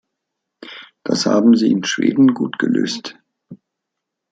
Das 1.03 1.27
haben 1.27 1.55
Sie 1.55 1.69
in 1.69 1.83
Schweden 1.83 2.33
gut 2.33 2.57
gelöst. 2.57 3.19